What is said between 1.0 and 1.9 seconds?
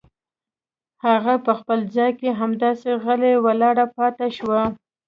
هغه په خپل